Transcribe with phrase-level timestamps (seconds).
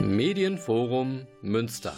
[0.00, 1.94] Medienforum Münster.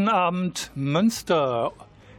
[0.00, 1.72] Guten Abend, Münster.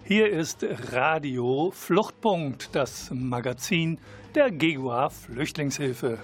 [0.04, 3.98] Hier ist Radio Fluchtpunkt, das Magazin
[4.36, 6.20] der GEGUA Flüchtlingshilfe.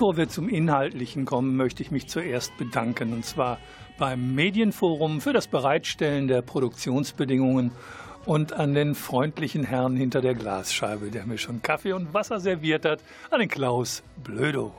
[0.00, 3.58] Bevor wir zum Inhaltlichen kommen, möchte ich mich zuerst bedanken, und zwar
[3.98, 7.70] beim Medienforum für das Bereitstellen der Produktionsbedingungen
[8.24, 12.86] und an den freundlichen Herrn hinter der Glasscheibe, der mir schon Kaffee und Wasser serviert
[12.86, 14.72] hat, an den Klaus Blödo.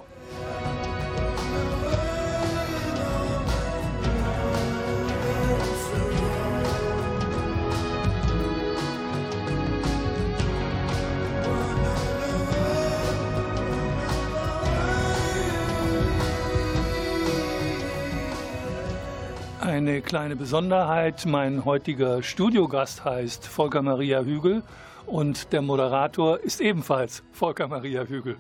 [19.82, 24.62] Eine kleine Besonderheit, mein heutiger Studiogast heißt Volker Maria Hügel
[25.08, 28.38] und der Moderator ist ebenfalls Volker Maria Hügel.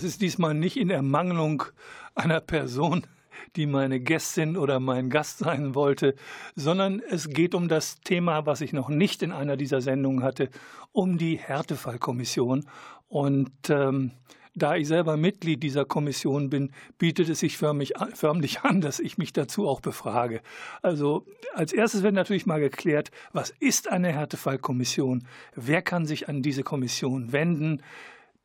[0.00, 1.62] Das ist diesmal nicht in Ermangelung
[2.14, 3.06] einer Person,
[3.54, 6.14] die meine Gästin oder mein Gast sein wollte,
[6.56, 10.48] sondern es geht um das Thema, was ich noch nicht in einer dieser Sendungen hatte,
[10.92, 12.64] um die Härtefallkommission.
[13.08, 14.12] Und ähm,
[14.54, 19.18] da ich selber Mitglied dieser Kommission bin, bietet es sich förmlich, förmlich an, dass ich
[19.18, 20.40] mich dazu auch befrage.
[20.80, 25.26] Also als erstes wird natürlich mal geklärt, was ist eine Härtefallkommission?
[25.54, 27.82] Wer kann sich an diese Kommission wenden?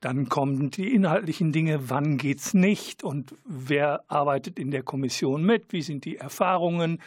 [0.05, 5.73] Dann kommen die inhaltlichen Dinge, wann geht's nicht und wer arbeitet in der Kommission mit,
[5.73, 7.01] wie sind die Erfahrungen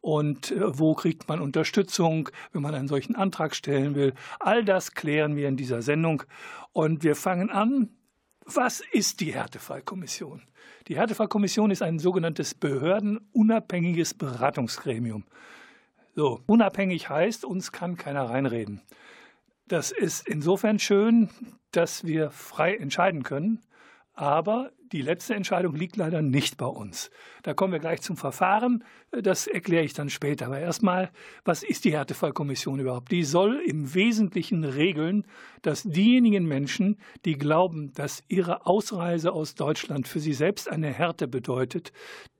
[0.00, 4.14] und äh, wo kriegt man Unterstützung, wenn man einen solchen Antrag stellen will.
[4.38, 6.22] All das klären wir in dieser Sendung
[6.72, 7.88] und wir fangen an.
[8.44, 10.40] Was ist die Härtefallkommission?
[10.86, 15.24] Die Härtefallkommission ist ein sogenanntes behördenunabhängiges Beratungsgremium.
[16.14, 18.80] So, unabhängig heißt, uns kann keiner reinreden.
[19.66, 21.30] Das ist insofern schön,
[21.70, 23.62] dass wir frei entscheiden können,
[24.12, 27.10] aber die letzte Entscheidung liegt leider nicht bei uns.
[27.42, 28.84] Da kommen wir gleich zum Verfahren.
[29.10, 30.46] Das erkläre ich dann später.
[30.46, 31.10] Aber erstmal,
[31.44, 33.10] was ist die Härtefallkommission überhaupt?
[33.10, 35.26] Die soll im Wesentlichen regeln,
[35.62, 41.28] dass diejenigen Menschen, die glauben, dass ihre Ausreise aus Deutschland für sie selbst eine Härte
[41.28, 41.92] bedeutet,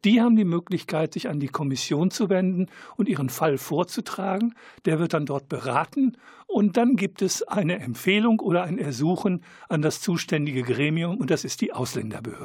[0.04, 2.66] die haben die Möglichkeit, sich an die Kommission zu wenden
[2.96, 4.54] und ihren Fall vorzutragen.
[4.84, 9.82] Der wird dann dort beraten und dann gibt es eine Empfehlung oder ein Ersuchen an
[9.82, 12.43] das zuständige Gremium und das ist die Ausländerbehörde.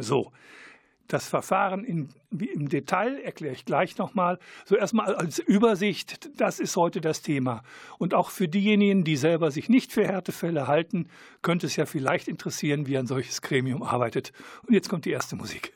[0.00, 0.32] So,
[1.08, 4.38] das Verfahren in, im Detail erkläre ich gleich nochmal.
[4.64, 7.62] So erstmal als Übersicht, das ist heute das Thema.
[7.98, 11.08] Und auch für diejenigen, die selber sich nicht für Härtefälle halten,
[11.42, 14.32] könnte es ja vielleicht interessieren, wie ein solches Gremium arbeitet.
[14.66, 15.72] Und jetzt kommt die erste Musik.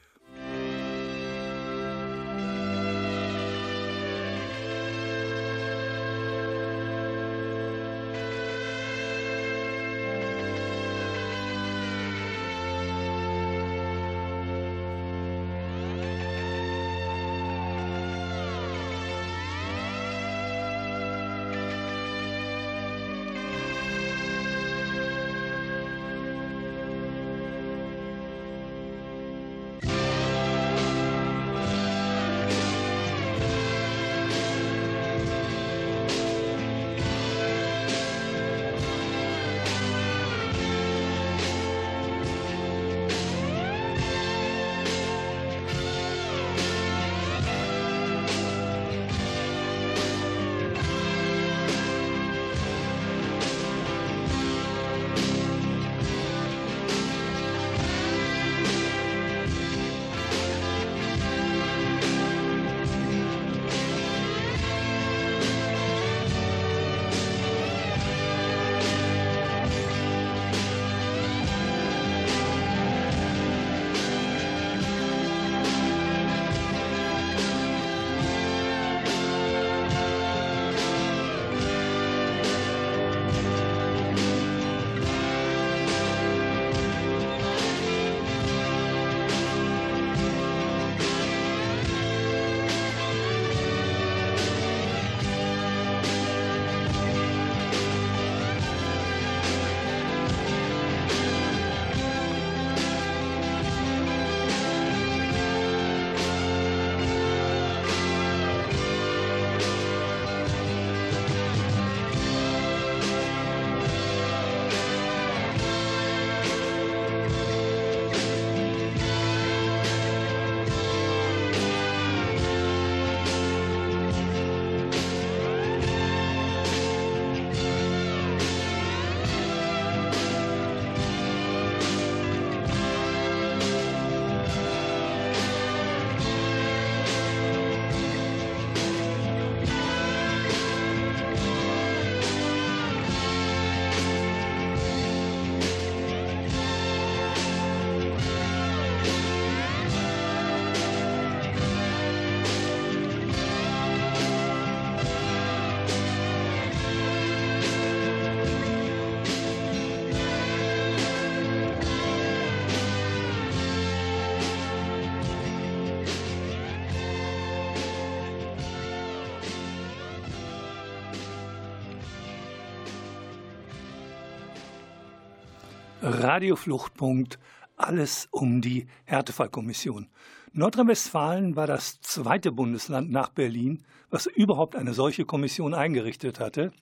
[176.06, 177.38] Radiofluchtpunkt,
[177.76, 180.08] alles um die Härtefallkommission.
[180.52, 186.72] Nordrhein-Westfalen war das zweite Bundesland nach Berlin, was überhaupt eine solche Kommission eingerichtet hatte.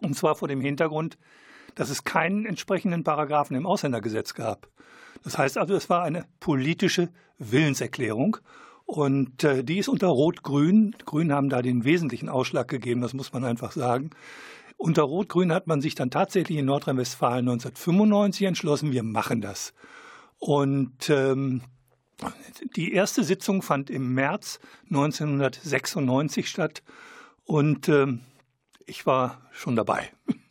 [0.00, 1.18] Und zwar vor dem Hintergrund,
[1.74, 4.68] dass es keinen entsprechenden Paragraphen im Ausländergesetz gab.
[5.24, 8.38] Das heißt also, es war eine politische Willenserklärung
[8.86, 10.94] und äh, die ist unter Rot-Grün.
[11.04, 14.10] Grün haben da den wesentlichen Ausschlag gegeben, das muss man einfach sagen.
[14.76, 19.72] Unter Rot-Grün hat man sich dann tatsächlich in Nordrhein-Westfalen 1995 entschlossen, wir machen das.
[20.38, 21.62] Und ähm,
[22.76, 24.60] die erste Sitzung fand im März
[24.90, 26.82] 1996 statt
[27.44, 28.20] und ähm,
[28.86, 30.10] ich war schon dabei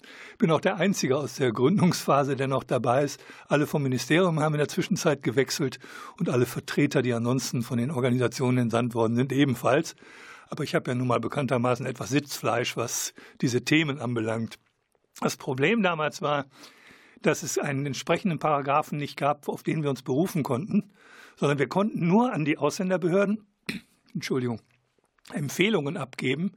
[0.42, 3.24] bin auch der Einzige aus der Gründungsphase, der noch dabei ist.
[3.48, 5.78] Alle vom Ministerium haben in der Zwischenzeit gewechselt
[6.20, 9.96] und alle Vertreter, die ansonsten von den Organisationen entsandt worden sind, ebenfalls.
[10.52, 14.60] Aber ich habe ja nun mal bekanntermaßen etwas Sitzfleisch, was diese Themen anbelangt.
[15.22, 16.46] Das Problem damals war,
[17.22, 20.92] dass es einen entsprechenden Paragraphen nicht gab, auf den wir uns berufen konnten,
[21.38, 23.48] sondern wir konnten nur an die Ausländerbehörden,
[24.14, 24.62] Entschuldigung,
[25.32, 26.52] Empfehlungen abgeben,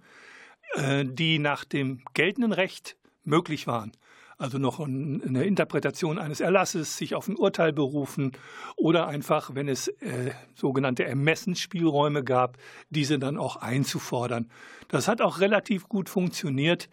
[0.74, 3.92] äh, die nach dem geltenden Recht möglich waren.
[4.36, 8.32] Also noch eine Interpretation eines Erlasses, sich auf ein Urteil berufen
[8.76, 12.58] oder einfach, wenn es äh, sogenannte Ermessensspielräume gab,
[12.90, 14.50] diese dann auch einzufordern.
[14.88, 16.88] Das hat auch relativ gut funktioniert.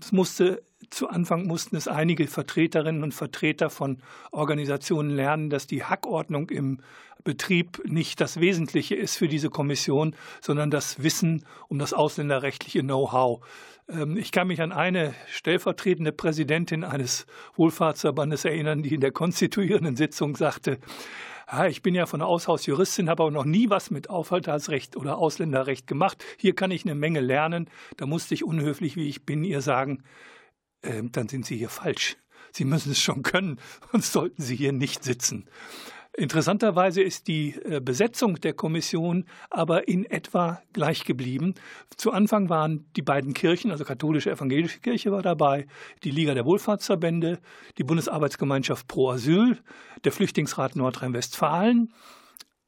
[0.00, 3.98] Es musste zu Anfang mussten es einige Vertreterinnen und Vertreter von
[4.30, 6.80] Organisationen lernen, dass die Hackordnung im
[7.24, 13.44] Betrieb nicht das Wesentliche ist für diese Kommission, sondern das Wissen um das ausländerrechtliche Know-how.
[13.88, 19.96] Ähm, ich kann mich an eine stellvertretende Präsidentin eines Wohlfahrtsverbandes erinnern, die in der konstituierenden
[19.96, 20.78] Sitzung sagte,
[21.68, 25.86] ich bin ja von der Aushausjuristin, habe aber noch nie was mit Aufenthaltsrecht oder Ausländerrecht
[25.86, 26.24] gemacht.
[26.38, 27.68] Hier kann ich eine Menge lernen.
[27.98, 30.02] Da musste ich unhöflich, wie ich bin, ihr sagen,
[30.80, 32.16] äh, dann sind Sie hier falsch.
[32.52, 33.58] Sie müssen es schon können,
[33.92, 35.46] sonst sollten Sie hier nicht sitzen.
[36.14, 41.54] Interessanterweise ist die äh, Besetzung der Kommission aber in etwa gleich geblieben.
[41.96, 45.66] Zu Anfang waren die beiden Kirchen, also katholische evangelische Kirche war dabei,
[46.04, 47.38] die Liga der Wohlfahrtsverbände,
[47.78, 49.58] die Bundesarbeitsgemeinschaft Pro Asyl,
[50.04, 51.94] der Flüchtlingsrat Nordrhein-Westfalen,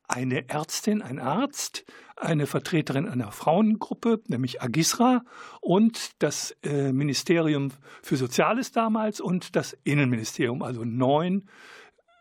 [0.09, 1.85] eine Ärztin, ein Arzt,
[2.17, 5.23] eine Vertreterin einer Frauengruppe, nämlich Agisra,
[5.61, 7.73] und das äh, Ministerium
[8.03, 11.49] für Soziales damals und das Innenministerium, also neun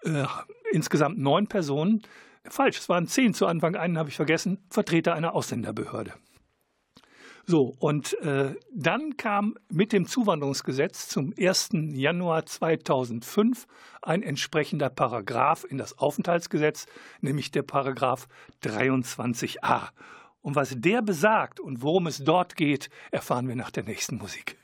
[0.04, 0.26] äh,
[0.72, 2.02] insgesamt neun Personen,
[2.50, 6.14] falsch, es waren zehn zu Anfang, einen habe ich vergessen, Vertreter einer Ausländerbehörde.
[7.46, 11.72] So, und äh, dann kam mit dem Zuwanderungsgesetz zum 1.
[11.92, 13.68] Januar 2005
[14.02, 16.86] ein entsprechender Paragraph in das Aufenthaltsgesetz,
[17.20, 18.30] nämlich der Paragraph
[18.64, 19.90] 23a.
[20.42, 24.58] Und was der besagt und worum es dort geht, erfahren wir nach der nächsten Musik.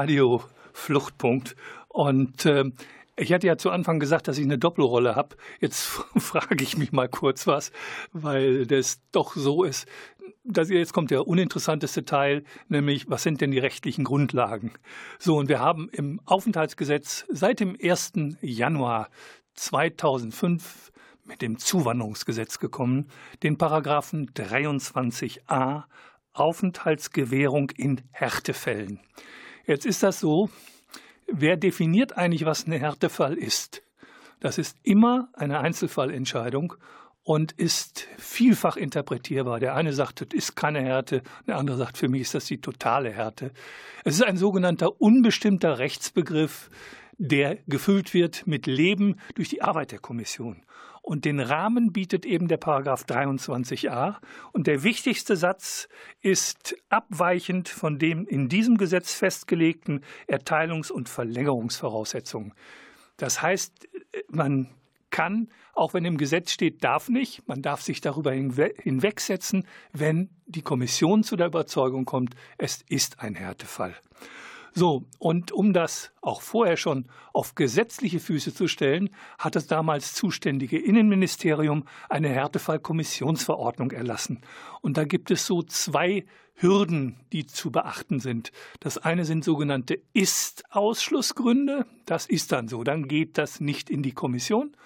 [0.00, 0.42] Radio
[0.72, 1.56] Fluchtpunkt.
[1.88, 2.64] Und äh,
[3.16, 5.36] ich hatte ja zu Anfang gesagt, dass ich eine Doppelrolle habe.
[5.60, 5.82] Jetzt
[6.16, 7.70] frage ich mich mal kurz was,
[8.14, 9.86] weil das doch so ist.
[10.42, 14.72] Dass jetzt kommt der uninteressanteste Teil, nämlich was sind denn die rechtlichen Grundlagen?
[15.18, 18.12] So, und wir haben im Aufenthaltsgesetz seit dem 1.
[18.40, 19.10] Januar
[19.52, 20.92] 2005
[21.24, 23.08] mit dem Zuwanderungsgesetz gekommen,
[23.42, 25.84] den Paragraphen 23a
[26.32, 29.00] Aufenthaltsgewährung in Härtefällen.
[29.70, 30.50] Jetzt ist das so,
[31.28, 33.84] wer definiert eigentlich, was ein Härtefall ist?
[34.40, 36.74] Das ist immer eine Einzelfallentscheidung
[37.22, 39.60] und ist vielfach interpretierbar.
[39.60, 42.60] Der eine sagt, das ist keine Härte, der andere sagt, für mich ist das die
[42.60, 43.52] totale Härte.
[44.02, 46.68] Es ist ein sogenannter unbestimmter Rechtsbegriff,
[47.18, 50.64] der gefüllt wird mit Leben durch die Arbeit der Kommission.
[51.02, 54.16] Und den Rahmen bietet eben der Paragraph 23a.
[54.52, 55.88] Und der wichtigste Satz
[56.20, 62.52] ist abweichend von dem in diesem Gesetz festgelegten Erteilungs- und Verlängerungsvoraussetzungen.
[63.16, 63.88] Das heißt,
[64.28, 64.68] man
[65.10, 70.62] kann, auch wenn im Gesetz steht, darf nicht, man darf sich darüber hinwegsetzen, wenn die
[70.62, 73.94] Kommission zu der Überzeugung kommt, es ist ein Härtefall.
[74.72, 80.14] So, und um das auch vorher schon auf gesetzliche Füße zu stellen, hat das damals
[80.14, 84.40] zuständige Innenministerium eine Härtefallkommissionsverordnung erlassen.
[84.80, 86.24] Und da gibt es so zwei
[86.54, 88.52] Hürden, die zu beachten sind.
[88.80, 91.86] Das eine sind sogenannte Ist-Ausschlussgründe.
[92.04, 92.84] Das ist dann so.
[92.84, 94.76] Dann geht das nicht in die Kommission.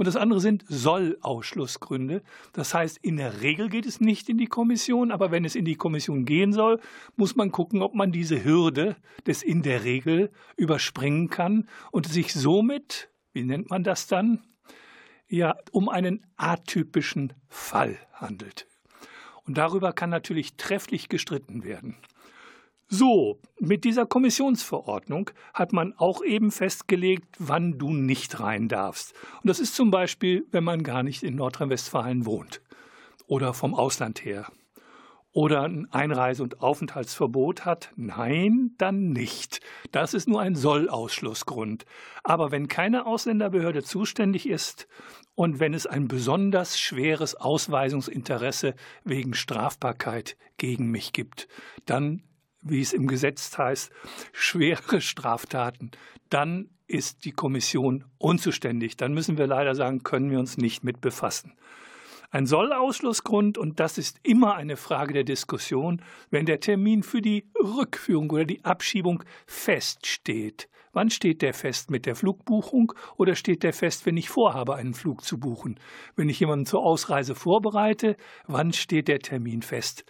[0.00, 2.22] Und das andere sind Soll-Ausschlussgründe.
[2.54, 5.66] Das heißt, in der Regel geht es nicht in die Kommission, aber wenn es in
[5.66, 6.80] die Kommission gehen soll,
[7.16, 12.32] muss man gucken, ob man diese Hürde des in der Regel überspringen kann und sich
[12.32, 14.42] somit, wie nennt man das dann?
[15.28, 18.66] Ja, um einen atypischen Fall handelt.
[19.44, 21.98] Und darüber kann natürlich trefflich gestritten werden.
[22.92, 29.14] So, mit dieser Kommissionsverordnung hat man auch eben festgelegt, wann du nicht rein darfst.
[29.40, 32.60] Und das ist zum Beispiel, wenn man gar nicht in Nordrhein-Westfalen wohnt
[33.28, 34.50] oder vom Ausland her
[35.30, 37.92] oder ein Einreise- und Aufenthaltsverbot hat?
[37.94, 39.60] Nein, dann nicht.
[39.92, 41.86] Das ist nur ein Soll-Ausschlussgrund.
[42.24, 44.88] Aber wenn keine Ausländerbehörde zuständig ist
[45.36, 51.46] und wenn es ein besonders schweres Ausweisungsinteresse wegen Strafbarkeit gegen mich gibt,
[51.86, 52.24] dann
[52.62, 53.92] wie es im Gesetz heißt,
[54.32, 55.90] schwere Straftaten,
[56.28, 58.96] dann ist die Kommission unzuständig.
[58.96, 61.54] Dann müssen wir leider sagen, können wir uns nicht mit befassen.
[62.32, 66.00] Ein Sollausschlussgrund, und das ist immer eine Frage der Diskussion,
[66.30, 70.68] wenn der Termin für die Rückführung oder die Abschiebung feststeht.
[70.92, 74.94] Wann steht der fest mit der Flugbuchung oder steht der fest, wenn ich vorhabe, einen
[74.94, 75.78] Flug zu buchen?
[76.16, 80.04] Wenn ich jemanden zur Ausreise vorbereite, wann steht der Termin fest?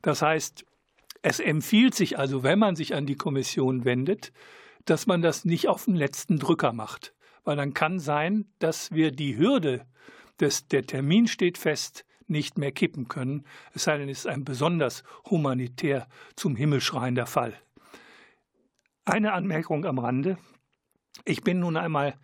[0.00, 0.64] Das heißt,
[1.22, 4.32] es empfiehlt sich also, wenn man sich an die Kommission wendet,
[4.84, 7.14] dass man das nicht auf den letzten Drücker macht.
[7.44, 9.86] Weil dann kann sein, dass wir die Hürde,
[10.40, 14.44] des, der Termin steht fest, nicht mehr kippen können, es sei denn, es ist ein
[14.44, 17.54] besonders humanitär zum Himmel schreiender Fall.
[19.04, 20.38] Eine Anmerkung am Rande.
[21.24, 22.14] Ich bin nun einmal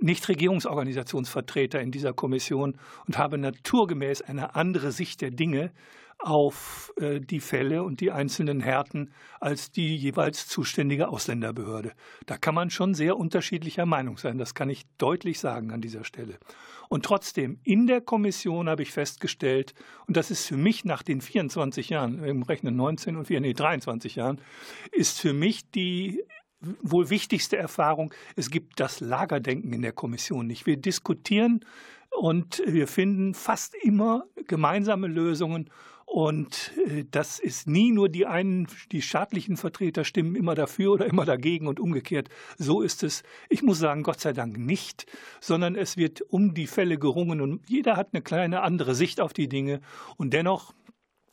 [0.00, 5.72] Nichtregierungsorganisationsvertreter in dieser Kommission und habe naturgemäß eine andere Sicht der Dinge
[6.22, 11.92] auf äh, die Fälle und die einzelnen Härten als die jeweils zuständige Ausländerbehörde.
[12.26, 16.04] Da kann man schon sehr unterschiedlicher Meinung sein, das kann ich deutlich sagen an dieser
[16.04, 16.38] Stelle.
[16.88, 19.74] Und trotzdem, in der Kommission habe ich festgestellt,
[20.06, 23.52] und das ist für mich nach den 24 Jahren, im Rechnen 19 und 4, nee,
[23.52, 24.40] 23 Jahren,
[24.90, 26.22] ist für mich die
[26.60, 30.66] wohl wichtigste Erfahrung, es gibt das Lagerdenken in der Kommission nicht.
[30.66, 31.64] Wir diskutieren
[32.10, 35.70] und wir finden fast immer gemeinsame Lösungen
[36.10, 41.06] und äh, das ist nie nur die einen, die staatlichen Vertreter stimmen immer dafür oder
[41.06, 42.28] immer dagegen und umgekehrt.
[42.58, 45.06] So ist es, ich muss sagen, Gott sei Dank nicht,
[45.40, 49.32] sondern es wird um die Fälle gerungen und jeder hat eine kleine andere Sicht auf
[49.32, 49.82] die Dinge.
[50.16, 50.74] Und dennoch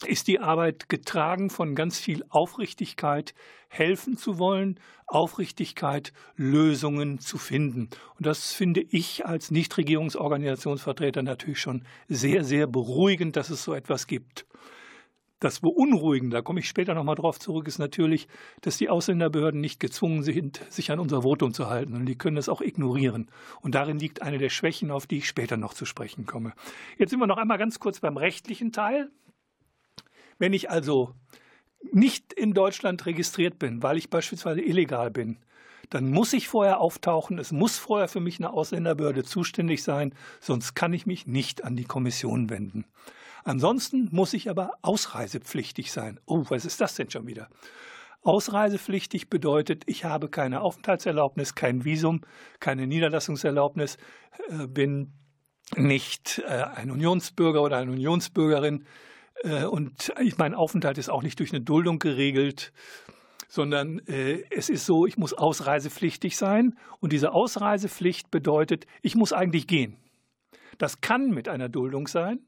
[0.05, 3.33] ist die Arbeit getragen von ganz viel Aufrichtigkeit,
[3.69, 7.89] helfen zu wollen, Aufrichtigkeit, Lösungen zu finden.
[8.17, 14.07] Und das finde ich als Nichtregierungsorganisationsvertreter natürlich schon sehr, sehr beruhigend, dass es so etwas
[14.07, 14.45] gibt.
[15.39, 18.27] Das Beunruhigende, da komme ich später nochmal drauf zurück, ist natürlich,
[18.62, 21.93] dass die Ausländerbehörden nicht gezwungen sind, sich an unser Votum zu halten.
[21.93, 23.29] Und die können das auch ignorieren.
[23.62, 26.53] Und darin liegt eine der Schwächen, auf die ich später noch zu sprechen komme.
[26.97, 29.12] Jetzt sind wir noch einmal ganz kurz beim rechtlichen Teil.
[30.39, 31.13] Wenn ich also
[31.91, 35.38] nicht in Deutschland registriert bin, weil ich beispielsweise illegal bin,
[35.89, 37.39] dann muss ich vorher auftauchen.
[37.39, 41.76] Es muss vorher für mich eine Ausländerbehörde zuständig sein, sonst kann ich mich nicht an
[41.76, 42.86] die Kommission wenden.
[43.43, 46.19] Ansonsten muss ich aber ausreisepflichtig sein.
[46.26, 47.47] Oh, was ist das denn schon wieder?
[48.23, 52.21] Ausreisepflichtig bedeutet, ich habe keine Aufenthaltserlaubnis, kein Visum,
[52.60, 53.97] keine Niederlassungserlaubnis,
[54.50, 55.13] äh, bin
[55.78, 58.86] nicht äh, ein Unionsbürger oder eine Unionsbürgerin
[59.43, 62.73] und mein Aufenthalt ist auch nicht durch eine Duldung geregelt,
[63.47, 69.67] sondern es ist so, ich muss ausreisepflichtig sein und diese Ausreisepflicht bedeutet, ich muss eigentlich
[69.67, 69.97] gehen.
[70.78, 72.39] Das kann mit einer Duldung sein,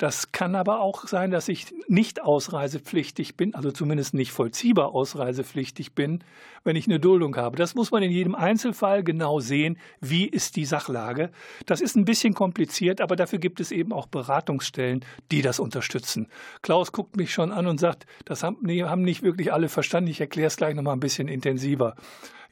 [0.00, 5.94] das kann aber auch sein, dass ich nicht ausreisepflichtig bin, also zumindest nicht vollziehbar ausreisepflichtig
[5.94, 6.24] bin,
[6.64, 7.58] wenn ich eine Duldung habe.
[7.58, 9.76] Das muss man in jedem Einzelfall genau sehen.
[10.00, 11.30] Wie ist die Sachlage?
[11.66, 16.28] Das ist ein bisschen kompliziert, aber dafür gibt es eben auch Beratungsstellen, die das unterstützen.
[16.62, 20.08] Klaus guckt mich schon an und sagt, das haben, nicht wirklich alle verstanden.
[20.08, 21.94] Ich erkläre es gleich nochmal ein bisschen intensiver.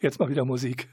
[0.03, 0.91] Jetzt mal wieder Musik.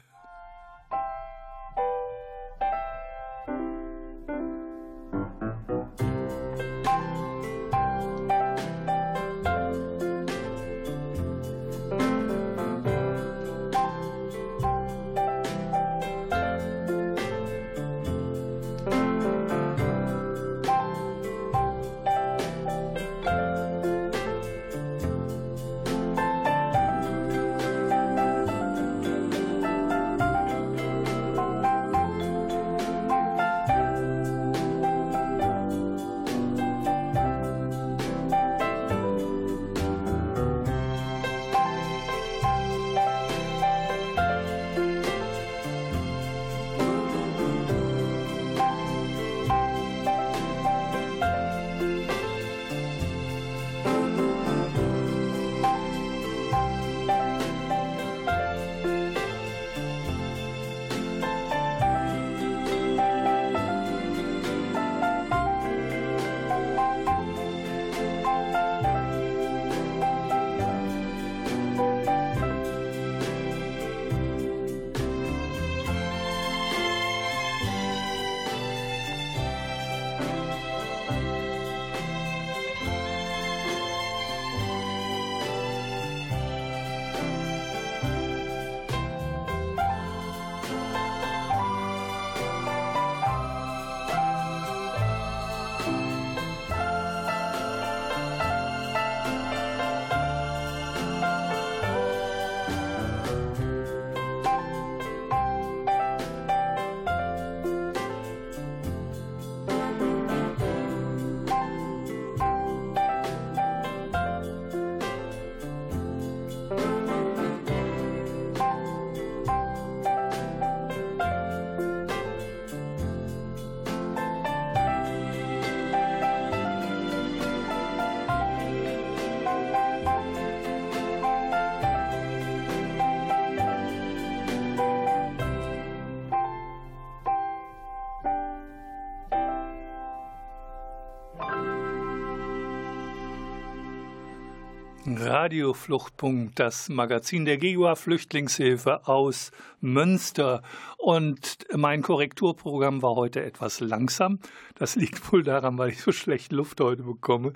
[145.46, 150.64] Radiofluchtpunkt, das Magazin der GEGUA Flüchtlingshilfe aus Münster.
[151.06, 154.40] Und mein Korrekturprogramm war heute etwas langsam.
[154.74, 157.52] Das liegt wohl daran, weil ich so schlecht Luft heute bekomme.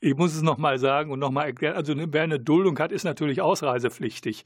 [0.00, 1.76] Ich muss es nochmal sagen und nochmal erklären.
[1.76, 4.44] Also, wer eine Duldung hat, ist natürlich ausreisepflichtig.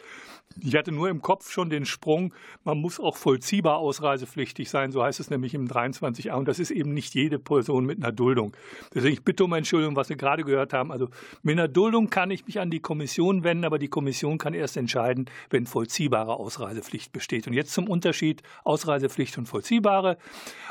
[0.61, 2.35] Ich hatte nur im Kopf schon den Sprung,
[2.65, 6.33] man muss auch vollziehbar ausreisepflichtig sein, so heißt es nämlich im 23a.
[6.33, 8.57] Und das ist eben nicht jede Person mit einer Duldung.
[8.93, 10.91] Deswegen ich bitte um Entschuldigung, was wir gerade gehört haben.
[10.91, 11.09] Also
[11.43, 14.77] mit einer Duldung kann ich mich an die Kommission wenden, aber die Kommission kann erst
[14.77, 17.47] entscheiden, wenn vollziehbare Ausreisepflicht besteht.
[17.47, 20.19] Und jetzt zum Unterschied Ausreisepflicht und vollziehbare.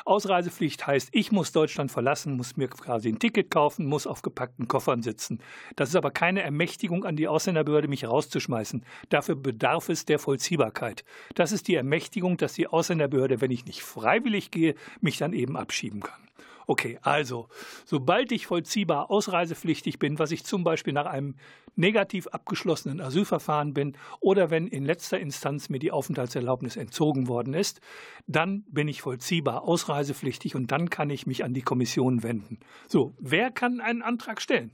[0.05, 4.67] Ausreisepflicht heißt, ich muss Deutschland verlassen, muss mir quasi ein Ticket kaufen, muss auf gepackten
[4.67, 5.39] Koffern sitzen.
[5.75, 8.83] Das ist aber keine Ermächtigung an die Ausländerbehörde, mich rauszuschmeißen.
[9.09, 11.03] Dafür bedarf es der Vollziehbarkeit.
[11.35, 15.57] Das ist die Ermächtigung, dass die Ausländerbehörde, wenn ich nicht freiwillig gehe, mich dann eben
[15.57, 16.28] abschieben kann.
[16.69, 17.47] Okay, also,
[17.83, 21.33] sobald ich vollziehbar ausreisepflichtig bin, was ich zum Beispiel nach einem
[21.75, 27.81] negativ abgeschlossenen Asylverfahren bin oder wenn in letzter Instanz mir die Aufenthaltserlaubnis entzogen worden ist,
[28.27, 32.59] dann bin ich vollziehbar ausreisepflichtig und dann kann ich mich an die Kommission wenden.
[32.87, 34.69] So, wer kann einen Antrag stellen?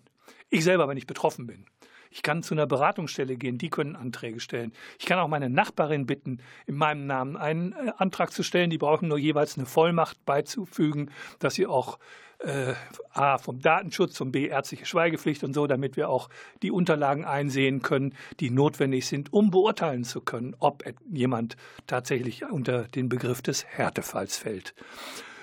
[0.49, 1.65] Ich selber, wenn ich betroffen bin.
[2.15, 4.71] Ich kann zu einer Beratungsstelle gehen, die können Anträge stellen.
[4.99, 8.69] Ich kann auch meine Nachbarin bitten, in meinem Namen einen äh, Antrag zu stellen.
[8.69, 11.99] Die brauchen nur jeweils eine Vollmacht beizufügen, dass sie auch
[12.39, 12.73] äh,
[13.11, 16.29] A vom Datenschutz und B ärztliche Schweigepflicht und so, damit wir auch
[16.63, 22.83] die Unterlagen einsehen können, die notwendig sind, um beurteilen zu können, ob jemand tatsächlich unter
[22.83, 24.73] den Begriff des Härtefalls fällt.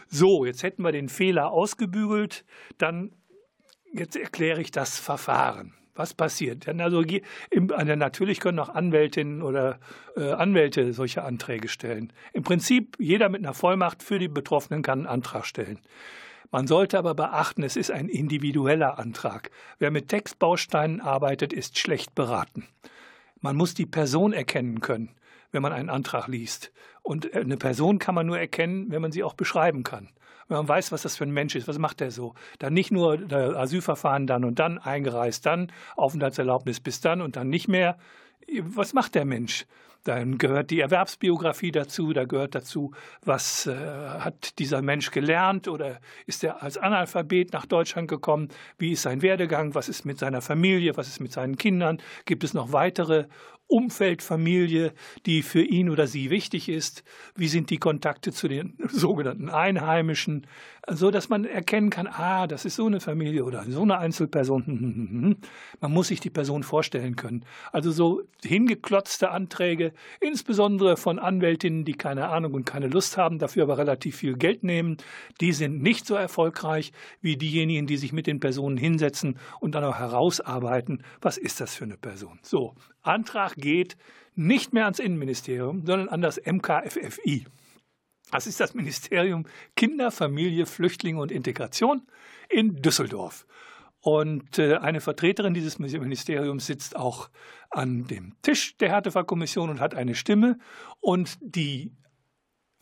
[0.09, 2.47] So, jetzt hätten wir den Fehler ausgebügelt,
[2.79, 3.13] dann
[3.93, 5.75] jetzt erkläre ich das Verfahren.
[5.95, 6.67] Was passiert?
[6.69, 9.79] Also, natürlich können auch Anwältinnen oder
[10.17, 12.13] äh, Anwälte solche Anträge stellen.
[12.33, 15.79] Im Prinzip, jeder mit einer Vollmacht für die Betroffenen kann einen Antrag stellen.
[16.51, 19.51] Man sollte aber beachten, es ist ein individueller Antrag.
[19.79, 22.67] Wer mit Textbausteinen arbeitet, ist schlecht beraten.
[23.41, 25.11] Man muss die Person erkennen können,
[25.51, 26.73] wenn man einen Antrag liest.
[27.03, 30.09] Und eine Person kann man nur erkennen, wenn man sie auch beschreiben kann
[30.49, 32.35] wenn man weiß, was das für ein Mensch ist, was macht er so.
[32.59, 37.69] Dann nicht nur Asylverfahren dann und dann, eingereist dann, Aufenthaltserlaubnis bis dann und dann nicht
[37.69, 37.97] mehr.
[38.61, 39.67] Was macht der Mensch?
[40.05, 42.91] Dann gehört die Erwerbsbiografie dazu, da gehört dazu,
[43.25, 48.93] was äh, hat dieser Mensch gelernt oder ist er als Analphabet nach Deutschland gekommen, wie
[48.93, 52.53] ist sein Werdegang, was ist mit seiner Familie, was ist mit seinen Kindern, gibt es
[52.53, 53.27] noch weitere
[53.67, 54.93] Umfeldfamilie,
[55.25, 57.05] die für ihn oder sie wichtig ist?
[57.35, 60.47] Wie sind die Kontakte zu den sogenannten Einheimischen?
[60.91, 65.37] So dass man erkennen kann, ah, das ist so eine Familie oder so eine Einzelperson.
[65.81, 67.45] Man muss sich die Person vorstellen können.
[67.71, 73.63] Also so hingeklotzte Anträge, insbesondere von Anwältinnen, die keine Ahnung und keine Lust haben, dafür
[73.63, 74.97] aber relativ viel Geld nehmen,
[75.41, 79.85] die sind nicht so erfolgreich wie diejenigen, die sich mit den Personen hinsetzen und dann
[79.85, 82.41] auch herausarbeiten, was ist das für eine Person.
[82.43, 83.97] So, Antrag geht
[84.35, 87.47] nicht mehr ans Innenministerium, sondern an das MKFFI.
[88.31, 89.45] Das ist das Ministerium
[89.77, 92.03] Kinder, Familie, Flüchtlinge und Integration
[92.49, 93.47] in Düsseldorf.
[94.01, 97.31] Und äh, eine Vertreterin dieses Ministeriums sitzt auch
[97.71, 100.59] an dem Tisch der Härtefallkommission und hat eine Stimme.
[101.01, 101.93] Und die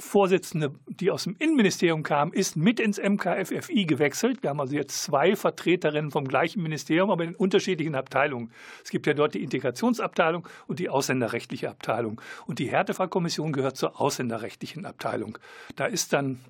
[0.01, 4.43] Vorsitzende, die aus dem Innenministerium kam, ist mit ins MKFFI gewechselt.
[4.43, 8.51] Wir haben also jetzt zwei Vertreterinnen vom gleichen Ministerium, aber in unterschiedlichen Abteilungen.
[8.83, 12.21] Es gibt ja dort die Integrationsabteilung und die ausländerrechtliche Abteilung.
[12.47, 15.39] Und die Härtefallkommission gehört zur ausländerrechtlichen Abteilung.
[15.77, 16.41] Da ist dann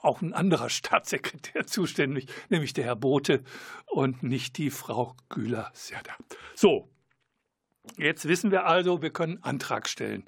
[0.00, 3.42] auch ein anderer Staatssekretär zuständig, nämlich der Herr Bote
[3.86, 6.12] und nicht die Frau Güler-Serda.
[6.54, 6.88] So,
[7.96, 10.24] jetzt wissen wir also, wir können Antrag stellen.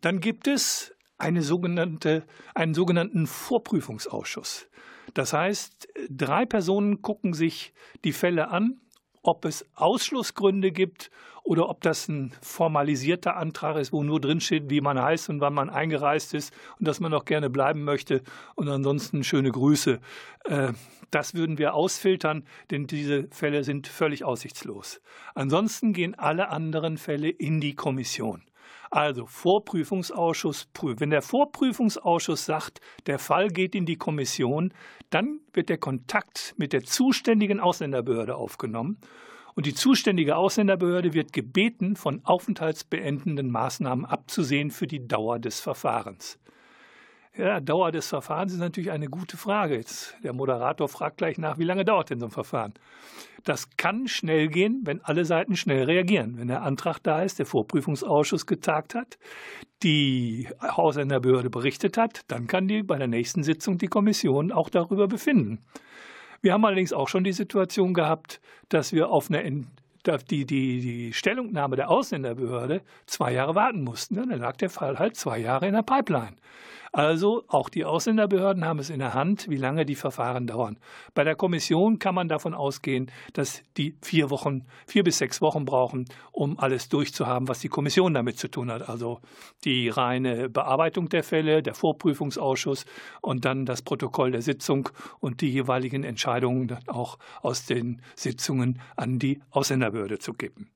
[0.00, 4.68] Dann gibt es eine sogenannte, einen sogenannten Vorprüfungsausschuss.
[5.14, 7.72] Das heißt, drei Personen gucken sich
[8.04, 8.80] die Fälle an,
[9.22, 11.10] ob es Ausschlussgründe gibt
[11.42, 15.54] oder ob das ein formalisierter Antrag ist, wo nur drinsteht, wie man heißt und wann
[15.54, 18.22] man eingereist ist und dass man auch gerne bleiben möchte
[18.54, 20.00] und ansonsten schöne Grüße.
[20.44, 20.72] Äh,
[21.10, 25.00] das würden wir ausfiltern, denn diese Fälle sind völlig aussichtslos.
[25.34, 28.42] Ansonsten gehen alle anderen Fälle in die Kommission.
[28.90, 31.00] Also Vorprüfungsausschuss prüft.
[31.00, 34.74] Wenn der Vorprüfungsausschuss sagt, der Fall geht in die Kommission,
[35.10, 38.98] dann wird der Kontakt mit der zuständigen Ausländerbehörde aufgenommen.
[39.54, 46.40] Und die zuständige Ausländerbehörde wird gebeten, von aufenthaltsbeendenden Maßnahmen abzusehen für die Dauer des Verfahrens.
[47.36, 49.76] Ja, Dauer des Verfahrens ist natürlich eine gute Frage.
[49.76, 52.74] Jetzt, der Moderator fragt gleich nach, wie lange dauert denn so ein Verfahren?
[53.44, 56.36] Das kann schnell gehen, wenn alle Seiten schnell reagieren.
[56.38, 59.16] Wenn der Antrag da ist, der Vorprüfungsausschuss getagt hat,
[59.82, 65.06] die Ausländerbehörde berichtet hat, dann kann die bei der nächsten Sitzung die Kommission auch darüber
[65.06, 65.60] befinden.
[66.42, 69.66] Wir haben allerdings auch schon die Situation gehabt, dass wir auf eine
[70.30, 74.16] die, die, die Stellungnahme der Ausländerbehörde zwei Jahre warten mussten.
[74.16, 76.36] Dann lag der Fall halt zwei Jahre in der Pipeline.
[76.92, 80.76] Also auch die Ausländerbehörden haben es in der Hand, wie lange die Verfahren dauern.
[81.14, 85.64] Bei der Kommission kann man davon ausgehen, dass die vier Wochen, vier bis sechs Wochen
[85.64, 88.88] brauchen, um alles durchzuhaben, was die Kommission damit zu tun hat.
[88.88, 89.20] Also
[89.64, 92.86] die reine Bearbeitung der Fälle, der Vorprüfungsausschuss
[93.20, 94.88] und dann das Protokoll der Sitzung
[95.20, 100.70] und die jeweiligen Entscheidungen dann auch aus den Sitzungen an die Ausländerbehörde zu geben.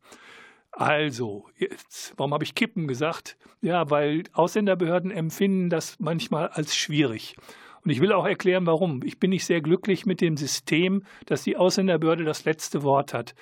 [0.76, 3.36] Also, jetzt, warum habe ich Kippen gesagt?
[3.62, 7.36] Ja, weil Ausländerbehörden empfinden das manchmal als schwierig.
[7.84, 9.02] Und ich will auch erklären, warum.
[9.04, 13.34] Ich bin nicht sehr glücklich mit dem System, dass die Ausländerbehörde das letzte Wort hat.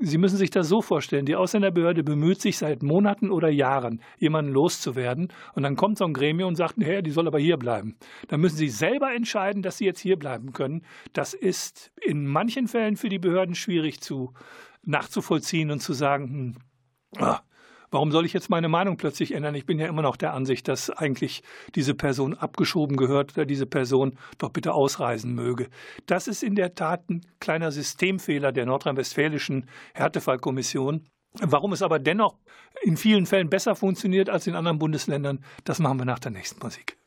[0.00, 4.52] Sie müssen sich das so vorstellen, die Ausländerbehörde bemüht sich seit Monaten oder Jahren, jemanden
[4.52, 5.28] loszuwerden.
[5.54, 7.96] Und dann kommt so ein Gremium und sagt, hey, die soll aber hier bleiben.
[8.28, 10.86] Dann müssen sie selber entscheiden, dass sie jetzt hier bleiben können.
[11.12, 14.32] Das ist in manchen Fällen für die Behörden schwierig zu
[14.84, 16.56] nachzuvollziehen und zu sagen,
[17.16, 17.40] hm, ah,
[17.90, 19.54] warum soll ich jetzt meine Meinung plötzlich ändern?
[19.54, 21.42] Ich bin ja immer noch der Ansicht, dass eigentlich
[21.74, 25.68] diese Person abgeschoben gehört oder diese Person doch bitte ausreisen möge.
[26.06, 31.04] Das ist in der Tat ein kleiner Systemfehler der nordrhein-westfälischen Härtefallkommission.
[31.40, 32.36] Warum es aber dennoch
[32.82, 36.62] in vielen Fällen besser funktioniert als in anderen Bundesländern, das machen wir nach der nächsten
[36.62, 36.98] Musik.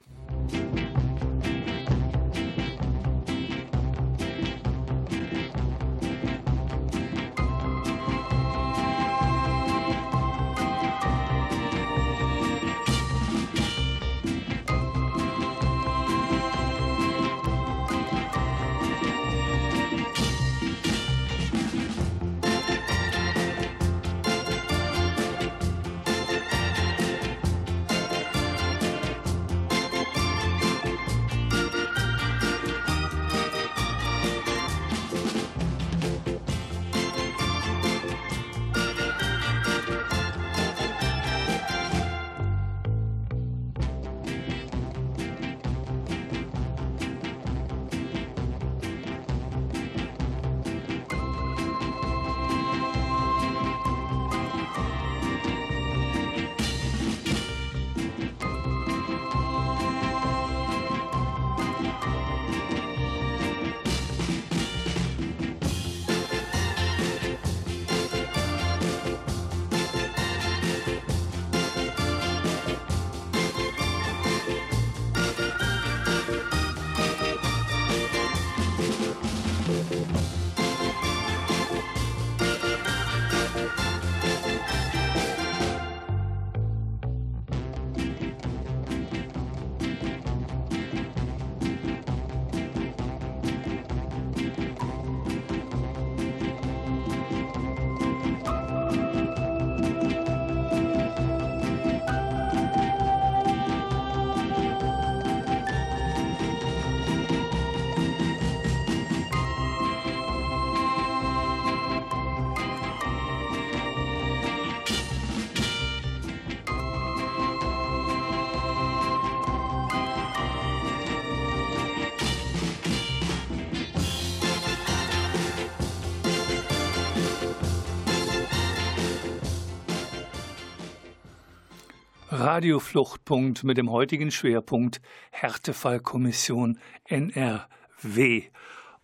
[132.56, 138.44] Radiofluchtpunkt mit dem heutigen Schwerpunkt Härtefallkommission NRW.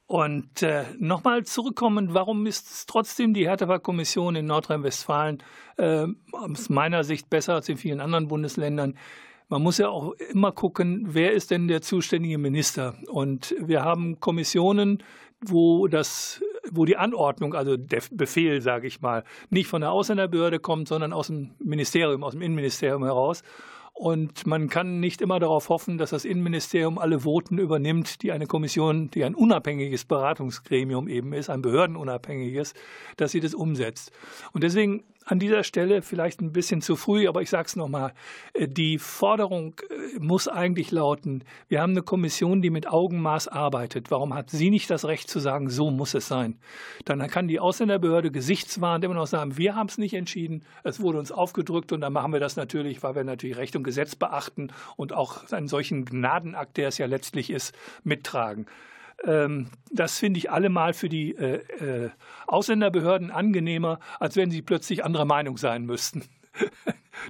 [0.08, 5.44] Und äh, nochmal zurückkommen, warum ist es trotzdem die Härtefallkommission in Nordrhein-Westfalen
[5.76, 8.98] äh, aus meiner Sicht besser als in vielen anderen Bundesländern?
[9.50, 12.96] Man muss ja auch immer gucken, wer ist denn der zuständige Minister?
[13.10, 15.04] Und wir haben Kommissionen,
[15.42, 20.60] wo das wo die Anordnung, also der Befehl, sage ich mal, nicht von der Ausländerbehörde
[20.60, 23.44] kommt, sondern aus dem Ministerium, aus dem Innenministerium heraus.
[23.94, 28.48] Und man kann nicht immer darauf hoffen, dass das Innenministerium alle Voten übernimmt, die eine
[28.48, 32.74] Kommission, die ein unabhängiges Beratungsgremium eben ist, ein behördenunabhängiges,
[33.18, 34.12] dass sie das umsetzt.
[34.54, 38.14] Und deswegen an dieser Stelle vielleicht ein bisschen zu früh, aber ich sage es nochmal.
[38.54, 44.12] Äh, die Forderung äh, muss eigentlich lauten, wir haben eine Kommission, die mit Augenmaß arbeitet.
[44.12, 46.60] Warum hat sie nicht das Recht zu sagen, so muss es sein?
[47.06, 51.20] Dann kann die Ausländerbehörde gesichtswahrend immer noch sagen, wir haben es nicht entschieden, es wurde
[51.20, 54.74] uns aufgedrückt und dann machen wir das natürlich, weil wir natürlich Recht und Gesetz beachten
[54.98, 58.66] und auch einen solchen Gnadenakt, der es ja letztlich ist, mittragen.
[59.24, 62.10] Ähm, das finde ich allemal für die äh, äh,
[62.48, 66.24] Ausländerbehörden angenehmer, als wenn sie plötzlich anderer Meinung sein müssten.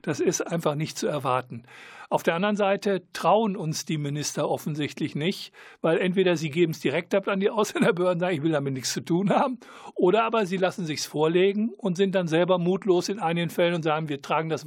[0.04, 1.64] Das ist einfach nicht zu erwarten.
[2.10, 6.80] Auf der anderen Seite trauen uns die Minister offensichtlich nicht, weil entweder sie geben es
[6.80, 9.60] direkt ab an die Ausländerbehörden, sagen, ich will damit nichts zu tun haben,
[9.96, 13.84] oder aber sie lassen sich's vorlegen und sind dann selber mutlos in einigen Fällen und
[13.84, 14.66] sagen, wir tragen das,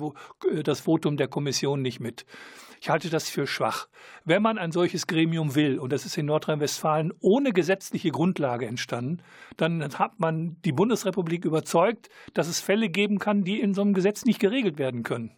[0.51, 2.25] äh, das Votum der Kommission nicht mit.
[2.85, 3.89] Ich halte das für schwach.
[4.27, 9.23] Wenn man ein solches Gremium will, und das ist in Nordrhein-Westfalen ohne gesetzliche Grundlage entstanden,
[9.57, 13.95] dann hat man die Bundesrepublik überzeugt, dass es Fälle geben kann, die in so einem
[13.95, 15.31] Gesetz nicht geregelt werden können.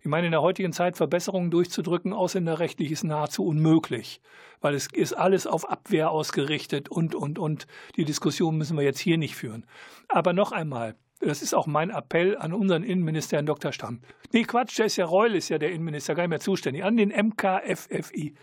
[0.00, 4.22] Ich meine, in der heutigen Zeit Verbesserungen durchzudrücken, ausländerrechtlich ist nahezu unmöglich,
[4.62, 7.66] weil es ist alles auf Abwehr ausgerichtet und, und, und.
[7.96, 9.66] Die Diskussion müssen wir jetzt hier nicht führen.
[10.08, 13.72] Aber noch einmal, das ist auch mein Appell an unseren Innenminister, Herrn Dr.
[13.72, 14.00] Stamm.
[14.32, 16.84] Nee, Quatsch, der ist ja Reul, ist ja der Innenminister, gar nicht mehr zuständig.
[16.84, 18.34] An den MKFFI.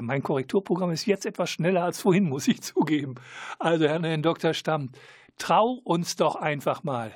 [0.00, 3.14] Mein Korrekturprogramm ist jetzt etwas schneller als vorhin, muss ich zugeben.
[3.58, 4.52] Also, Herrn Dr.
[4.52, 4.90] Stamm,
[5.38, 7.12] trau uns doch einfach mal.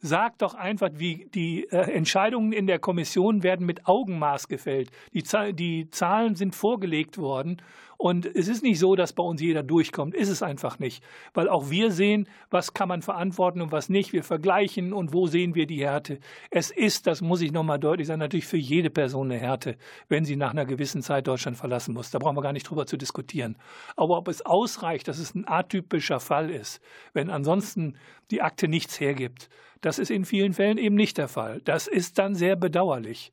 [0.00, 4.90] Sag doch einfach, wie die äh, Entscheidungen in der Kommission werden mit Augenmaß gefällt.
[5.12, 7.60] Die, die Zahlen sind vorgelegt worden
[8.00, 10.14] und es ist nicht so, dass bei uns jeder durchkommt.
[10.14, 11.02] Ist es einfach nicht.
[11.34, 14.12] Weil auch wir sehen, was kann man verantworten und was nicht.
[14.12, 16.20] Wir vergleichen und wo sehen wir die Härte.
[16.48, 19.76] Es ist, das muss ich nochmal deutlich sagen, natürlich für jede Person eine Härte,
[20.08, 22.12] wenn sie nach einer gewissen Zeit Deutschland verlassen muss.
[22.12, 23.56] Da brauchen wir gar nicht drüber zu diskutieren.
[23.96, 26.80] Aber ob es ausreicht, dass es ein atypischer Fall ist,
[27.14, 27.96] wenn ansonsten
[28.30, 31.60] die Akte nichts hergibt, das ist in vielen Fällen eben nicht der Fall.
[31.64, 33.32] Das ist dann sehr bedauerlich.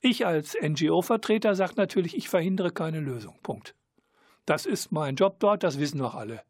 [0.00, 3.34] Ich als NGO-Vertreter sage natürlich, ich verhindere keine Lösung.
[3.42, 3.74] Punkt.
[4.48, 6.40] Das ist mein Job dort, das wissen doch alle.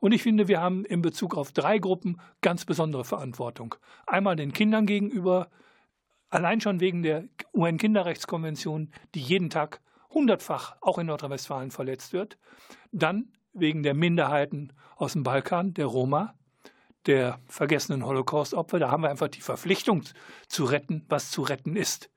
[0.00, 3.74] Und ich finde, wir haben in Bezug auf drei Gruppen ganz besondere Verantwortung.
[4.06, 5.48] Einmal den Kindern gegenüber,
[6.28, 12.38] allein schon wegen der UN-Kinderrechtskonvention, die jeden Tag hundertfach auch in Nordrhein-Westfalen verletzt wird.
[12.92, 16.34] Dann wegen der Minderheiten aus dem Balkan, der Roma,
[17.06, 18.78] der vergessenen Holocaust-Opfer.
[18.78, 20.04] Da haben wir einfach die Verpflichtung
[20.46, 22.10] zu retten, was zu retten ist.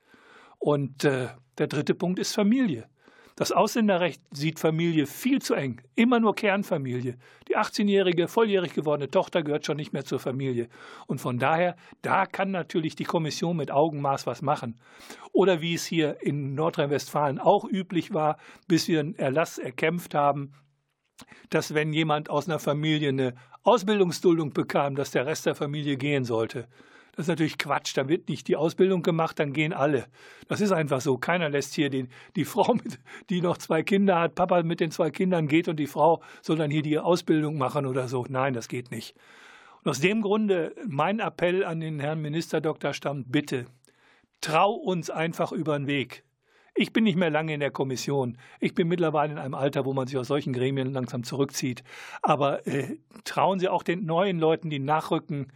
[0.59, 2.87] Und äh, der dritte Punkt ist Familie.
[3.35, 5.81] Das Ausländerrecht sieht Familie viel zu eng.
[5.95, 7.17] Immer nur Kernfamilie.
[7.47, 10.69] Die 18-jährige, volljährig gewordene Tochter gehört schon nicht mehr zur Familie.
[11.07, 14.79] Und von daher, da kann natürlich die Kommission mit Augenmaß was machen.
[15.31, 20.53] Oder wie es hier in Nordrhein-Westfalen auch üblich war, bis wir einen Erlass erkämpft haben,
[21.49, 26.23] dass wenn jemand aus einer Familie eine Ausbildungsduldung bekam, dass der Rest der Familie gehen
[26.23, 26.67] sollte.
[27.15, 27.95] Das ist natürlich Quatsch.
[27.95, 30.07] Da wird nicht die Ausbildung gemacht, dann gehen alle.
[30.47, 31.17] Das ist einfach so.
[31.17, 32.99] Keiner lässt hier den, die Frau, mit,
[33.29, 36.57] die noch zwei Kinder hat, Papa mit den zwei Kindern geht und die Frau soll
[36.57, 38.25] dann hier die Ausbildung machen oder so.
[38.27, 39.15] Nein, das geht nicht.
[39.83, 42.93] Und aus dem Grunde mein Appell an den Herrn Minister Dr.
[42.93, 43.67] Stamm, bitte,
[44.41, 46.23] trau uns einfach über den Weg.
[46.75, 48.37] Ich bin nicht mehr lange in der Kommission.
[48.59, 51.83] Ich bin mittlerweile in einem Alter, wo man sich aus solchen Gremien langsam zurückzieht.
[52.23, 55.51] Aber äh, trauen Sie auch den neuen Leuten, die nachrücken,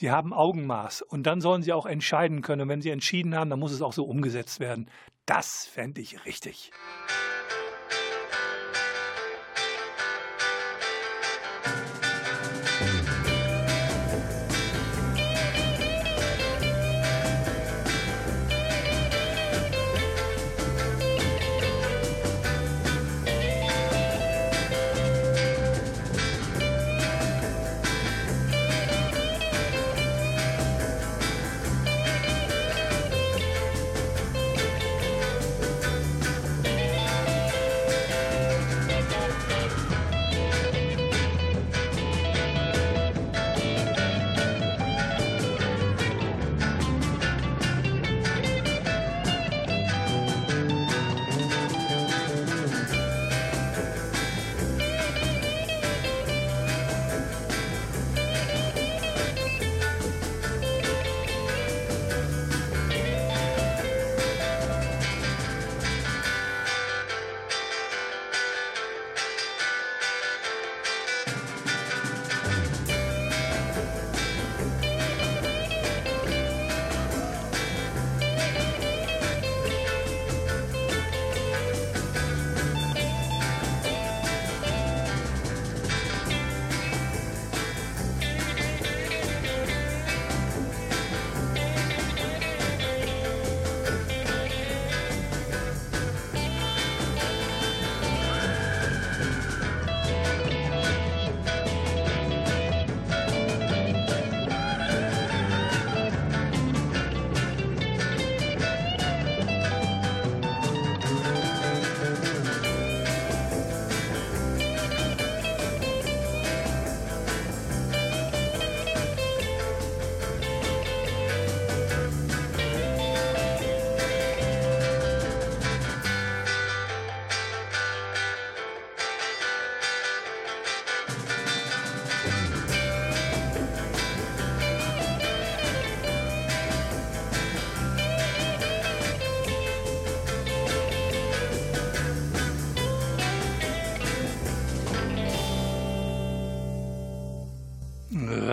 [0.00, 1.02] die haben Augenmaß.
[1.02, 2.62] Und dann sollen sie auch entscheiden können.
[2.62, 4.90] Und wenn sie entschieden haben, dann muss es auch so umgesetzt werden.
[5.26, 6.70] Das fände ich richtig.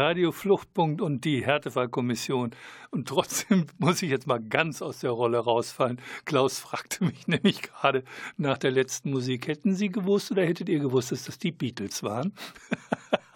[0.07, 2.51] Radio Fluchtpunkt und die Härtefallkommission.
[2.91, 5.99] Und trotzdem muss ich jetzt mal ganz aus der Rolle rausfallen.
[6.23, 8.05] Klaus fragte mich nämlich gerade
[8.37, 9.49] nach der letzten Musik.
[9.49, 12.33] Hätten Sie gewusst oder hättet ihr gewusst, dass das die Beatles waren?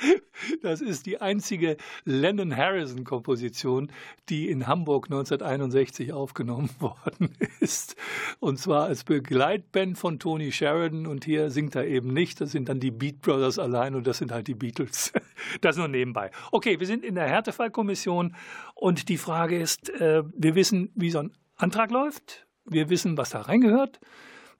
[0.62, 3.92] Das ist die einzige Lennon Harrison-Komposition,
[4.28, 7.96] die in Hamburg 1961 aufgenommen worden ist.
[8.38, 11.06] Und zwar als Begleitband von Tony Sheridan.
[11.06, 12.40] Und hier singt er eben nicht.
[12.40, 15.12] Das sind dann die Beat Brothers allein und das sind halt die Beatles.
[15.62, 16.30] Das nur nebenbei.
[16.52, 18.36] Okay, wir sind in der Härtefallkommission
[18.74, 22.46] und die Frage ist, äh, wir wissen, wie so ein Antrag läuft.
[22.66, 24.00] Wir wissen, was da reingehört.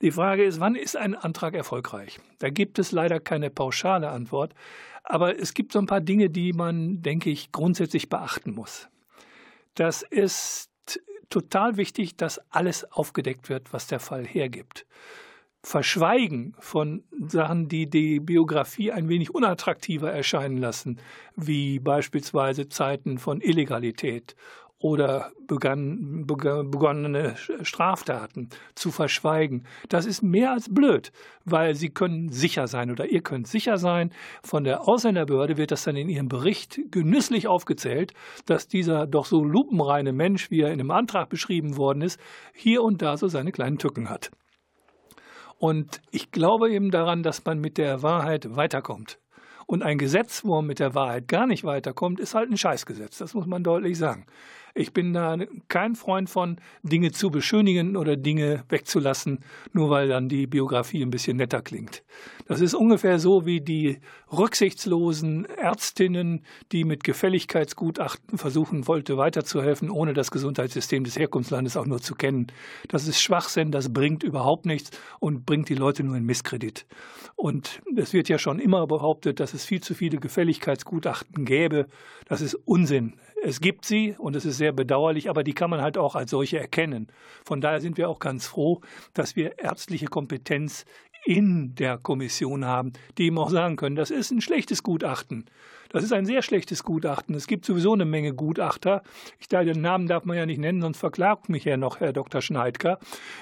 [0.03, 2.18] Die Frage ist, wann ist ein Antrag erfolgreich?
[2.38, 4.55] Da gibt es leider keine pauschale Antwort.
[5.05, 8.88] Aber es gibt so ein paar Dinge, die man, denke ich, grundsätzlich beachten muss.
[9.74, 10.70] Das ist
[11.30, 14.86] total wichtig, dass alles aufgedeckt wird, was der Fall hergibt.
[15.62, 20.98] Verschweigen von Sachen, die die Biografie ein wenig unattraktiver erscheinen lassen,
[21.36, 24.36] wie beispielsweise Zeiten von Illegalität
[24.81, 29.66] oder begann, begonnene Straftaten zu verschweigen.
[29.91, 31.12] Das ist mehr als blöd,
[31.45, 34.11] weil sie können sicher sein oder ihr könnt sicher sein,
[34.43, 38.14] von der Ausländerbehörde wird das dann in ihrem Bericht genüsslich aufgezählt,
[38.47, 42.18] dass dieser doch so lupenreine Mensch, wie er in einem Antrag beschrieben worden ist,
[42.55, 44.31] hier und da so seine kleinen Tücken hat.
[45.59, 49.18] Und ich glaube eben daran, dass man mit der Wahrheit weiterkommt.
[49.70, 53.18] Und ein Gesetz, wo man mit der Wahrheit gar nicht weiterkommt, ist halt ein Scheißgesetz.
[53.18, 54.26] Das muss man deutlich sagen.
[54.75, 55.37] Ich bin da
[55.68, 59.41] kein Freund von, Dinge zu beschönigen oder Dinge wegzulassen,
[59.73, 62.03] nur weil dann die Biografie ein bisschen netter klingt.
[62.47, 63.99] Das ist ungefähr so wie die
[64.33, 72.01] rücksichtslosen Ärztinnen, die mit Gefälligkeitsgutachten versuchen wollte, weiterzuhelfen, ohne das Gesundheitssystem des Herkunftslandes auch nur
[72.01, 72.49] zu kennen.
[72.89, 74.91] Das ist Schwachsinn, das bringt überhaupt nichts
[75.21, 76.87] und bringt die Leute nur in Misskredit.
[77.37, 81.87] Und es wird ja schon immer behauptet, dass es viel zu viele Gefälligkeitsgutachten gäbe.
[82.27, 83.14] Das ist Unsinn.
[83.43, 86.31] Es gibt sie und es ist sehr bedauerlich, aber die kann man halt auch als
[86.31, 87.09] solche erkennen.
[87.45, 88.81] Von daher sind wir auch ganz froh,
[89.13, 90.85] dass wir ärztliche Kompetenz
[91.25, 95.45] in der Kommission haben, die eben auch sagen können, das ist ein schlechtes Gutachten.
[95.91, 97.35] Das ist ein sehr schlechtes Gutachten.
[97.35, 99.03] Es gibt sowieso eine Menge Gutachter.
[99.39, 102.41] Ich den Namen darf man ja nicht nennen, sonst verklagt mich ja noch Herr Dr.
[102.41, 102.99] Schneidker,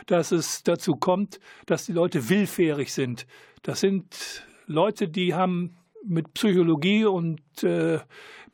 [0.07, 3.27] dass es dazu kommt, dass die Leute willfährig sind.
[3.63, 7.99] Das sind Leute, die haben mit Psychologie und äh,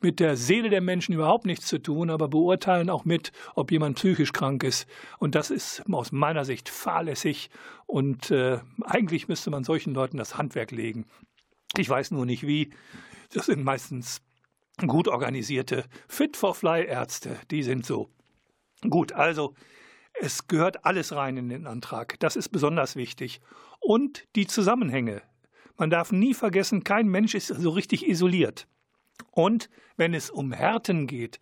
[0.01, 3.97] mit der Seele der Menschen überhaupt nichts zu tun, aber beurteilen auch mit, ob jemand
[3.97, 4.87] psychisch krank ist.
[5.19, 7.49] Und das ist aus meiner Sicht fahrlässig.
[7.85, 11.05] Und äh, eigentlich müsste man solchen Leuten das Handwerk legen.
[11.77, 12.71] Ich weiß nur nicht wie.
[13.33, 14.21] Das sind meistens
[14.87, 17.37] gut organisierte Fit-for-Fly-Ärzte.
[17.51, 18.09] Die sind so.
[18.89, 19.53] Gut, also
[20.13, 22.19] es gehört alles rein in den Antrag.
[22.19, 23.41] Das ist besonders wichtig.
[23.79, 25.21] Und die Zusammenhänge.
[25.77, 28.67] Man darf nie vergessen, kein Mensch ist so richtig isoliert.
[29.31, 31.39] Und wenn es um Härten geht,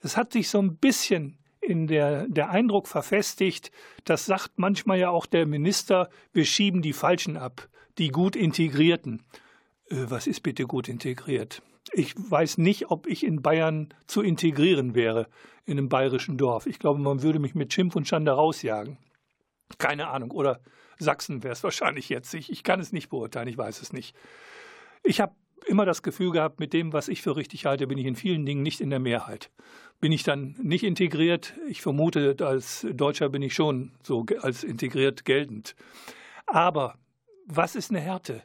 [0.00, 3.70] es hat sich so ein bisschen in der, der Eindruck verfestigt,
[4.04, 9.24] das sagt manchmal ja auch der Minister, wir schieben die Falschen ab, die gut integrierten.
[9.90, 11.62] Äh, was ist bitte gut integriert?
[11.92, 15.26] Ich weiß nicht, ob ich in Bayern zu integrieren wäre,
[15.64, 16.66] in einem bayerischen Dorf.
[16.66, 18.98] Ich glaube, man würde mich mit Schimpf und Schande rausjagen.
[19.78, 20.30] Keine Ahnung.
[20.30, 20.60] Oder
[20.98, 22.32] Sachsen wäre es wahrscheinlich jetzt.
[22.34, 24.14] Ich, ich kann es nicht beurteilen, ich weiß es nicht.
[25.02, 25.34] Ich habe
[25.66, 28.46] immer das Gefühl gehabt, mit dem, was ich für richtig halte, bin ich in vielen
[28.46, 29.50] Dingen nicht in der Mehrheit.
[30.00, 31.54] Bin ich dann nicht integriert?
[31.68, 35.74] Ich vermute, als Deutscher bin ich schon so als integriert geltend.
[36.46, 36.94] Aber
[37.46, 38.42] was ist eine Härte?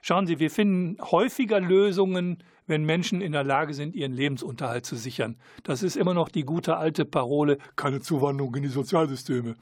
[0.00, 4.96] Schauen Sie, wir finden häufiger Lösungen, wenn Menschen in der Lage sind, ihren Lebensunterhalt zu
[4.96, 5.36] sichern.
[5.64, 9.56] Das ist immer noch die gute alte Parole, keine Zuwanderung in die Sozialsysteme.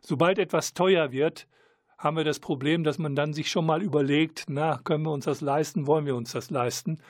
[0.00, 1.46] Sobald etwas teuer wird,
[2.02, 5.24] haben wir das Problem, dass man dann sich schon mal überlegt, na, können wir uns
[5.24, 7.00] das leisten, wollen wir uns das leisten?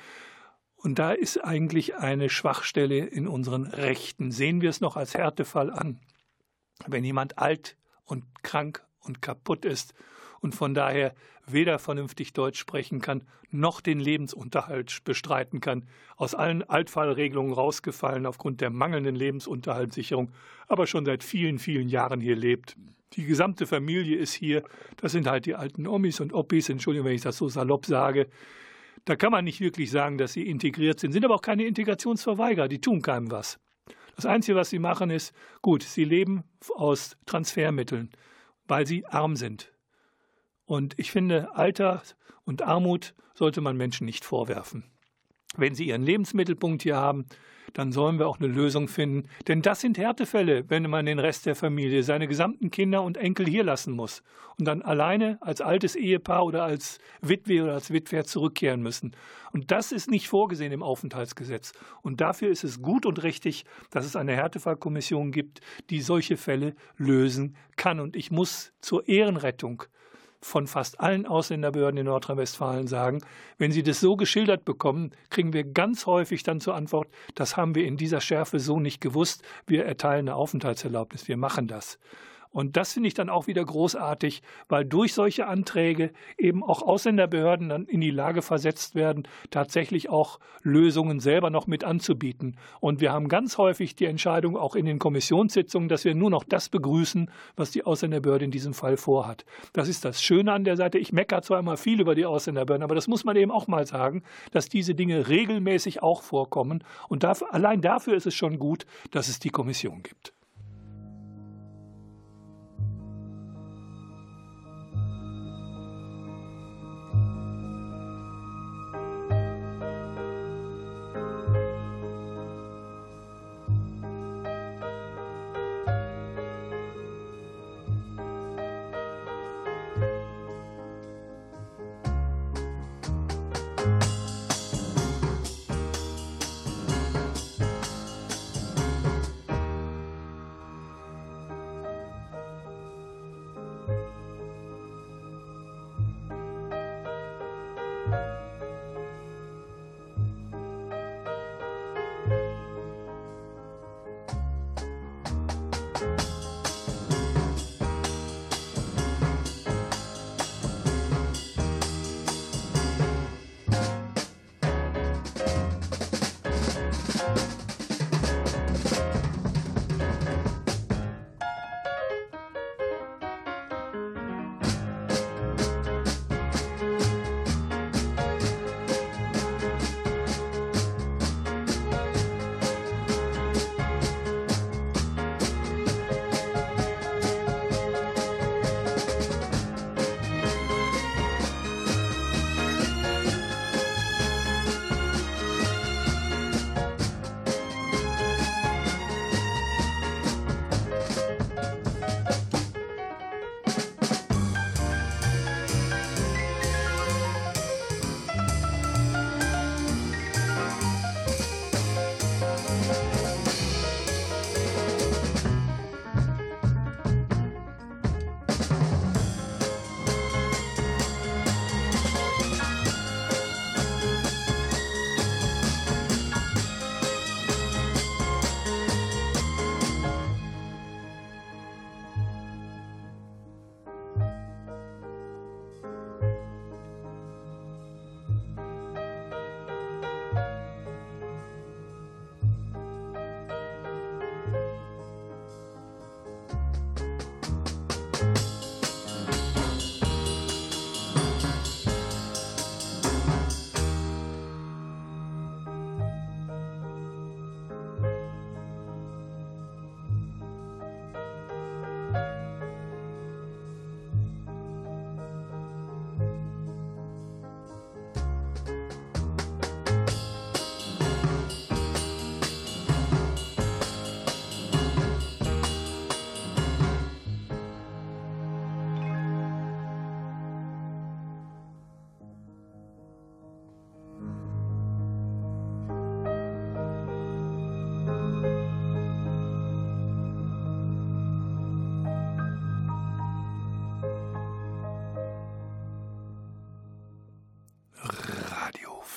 [0.76, 4.30] Und da ist eigentlich eine Schwachstelle in unseren Rechten.
[4.30, 6.00] Sehen wir es noch als Härtefall an.
[6.86, 9.94] Wenn jemand alt und krank und kaputt ist
[10.42, 11.14] und von daher
[11.46, 15.86] weder vernünftig Deutsch sprechen kann, noch den Lebensunterhalt bestreiten kann,
[16.16, 20.32] aus allen Altfallregelungen rausgefallen aufgrund der mangelnden Lebensunterhaltssicherung,
[20.68, 22.76] aber schon seit vielen, vielen Jahren hier lebt.
[23.14, 24.62] Die gesamte Familie ist hier,
[24.96, 28.28] das sind halt die alten Omis und Oppis, Entschuldigung, wenn ich das so salopp sage.
[29.04, 32.68] Da kann man nicht wirklich sagen, dass sie integriert sind, sind aber auch keine Integrationsverweigerer,
[32.68, 33.58] die tun keinem was.
[34.16, 38.10] Das Einzige, was sie machen, ist, gut, sie leben aus Transfermitteln,
[38.66, 39.71] weil sie arm sind.
[40.72, 42.00] Und ich finde, Alter
[42.46, 44.84] und Armut sollte man Menschen nicht vorwerfen.
[45.54, 47.26] wenn sie ihren Lebensmittelpunkt hier haben,
[47.74, 49.28] dann sollen wir auch eine Lösung finden.
[49.48, 53.46] Denn das sind Härtefälle, wenn man den Rest der Familie, seine gesamten Kinder und Enkel
[53.46, 54.22] hier lassen muss
[54.58, 59.14] und dann alleine als altes Ehepaar oder als Witwe oder als Witwer zurückkehren müssen.
[59.52, 61.72] Und das ist nicht vorgesehen im Aufenthaltsgesetz.
[62.00, 65.60] Und dafür ist es gut und richtig, dass es eine Härtefallkommission gibt,
[65.90, 68.00] die solche Fälle lösen kann.
[68.00, 69.84] Und ich muss zur Ehrenrettung
[70.42, 73.20] von fast allen Ausländerbehörden in Nordrhein-Westfalen sagen,
[73.58, 77.74] wenn sie das so geschildert bekommen, kriegen wir ganz häufig dann zur Antwort, das haben
[77.74, 81.98] wir in dieser Schärfe so nicht gewusst, wir erteilen eine Aufenthaltserlaubnis, wir machen das.
[82.52, 87.70] Und das finde ich dann auch wieder großartig, weil durch solche Anträge eben auch Ausländerbehörden
[87.70, 92.56] dann in die Lage versetzt werden, tatsächlich auch Lösungen selber noch mit anzubieten.
[92.80, 96.44] Und wir haben ganz häufig die Entscheidung auch in den Kommissionssitzungen, dass wir nur noch
[96.44, 99.44] das begrüßen, was die Ausländerbehörde in diesem Fall vorhat.
[99.72, 100.98] Das ist das Schöne an der Seite.
[100.98, 103.86] Ich meckere zwar immer viel über die Ausländerbehörden, aber das muss man eben auch mal
[103.86, 106.84] sagen, dass diese Dinge regelmäßig auch vorkommen.
[107.08, 110.34] Und dafür, allein dafür ist es schon gut, dass es die Kommission gibt.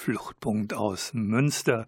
[0.06, 1.88] Fluchtpunkt aus Münster.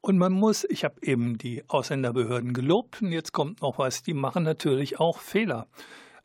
[0.00, 4.14] Und man muss, ich habe eben die Ausländerbehörden gelobt und jetzt kommt noch was, die
[4.14, 5.66] machen natürlich auch Fehler.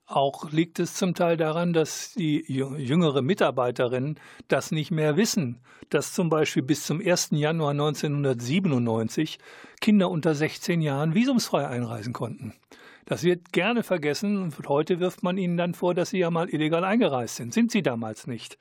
[0.05, 4.17] Auch liegt es zum Teil daran, dass die jüngere Mitarbeiterinnen
[4.47, 5.59] das nicht mehr wissen,
[5.89, 7.31] dass zum Beispiel bis zum 1.
[7.31, 9.39] Januar 1997
[9.81, 12.53] Kinder unter 16 Jahren visumsfrei einreisen konnten.
[13.03, 16.47] Das wird gerne vergessen und heute wirft man ihnen dann vor, dass sie ja mal
[16.47, 17.53] illegal eingereist sind.
[17.53, 18.57] Sind sie damals nicht.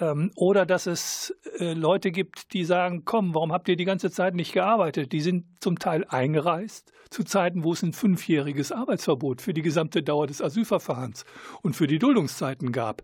[0.00, 4.10] Ähm, oder dass es äh, Leute gibt, die sagen, komm, warum habt ihr die ganze
[4.10, 5.12] Zeit nicht gearbeitet?
[5.12, 10.02] Die sind zum Teil eingereist zu Zeiten, wo es ein fünfjähriges Arbeitsverbot für die gesamte
[10.02, 11.24] Dauer des Asylverfahrens
[11.62, 13.02] und für die Duldungszeiten gab.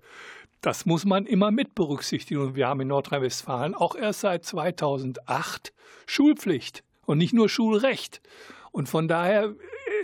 [0.60, 2.40] Das muss man immer mit berücksichtigen.
[2.40, 5.72] Und wir haben in Nordrhein-Westfalen auch erst seit 2008
[6.06, 8.20] Schulpflicht und nicht nur Schulrecht.
[8.72, 9.54] Und von daher